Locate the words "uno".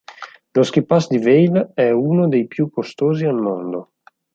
1.91-2.27